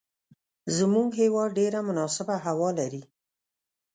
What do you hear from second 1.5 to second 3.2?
ډیره مناسبه هوا لری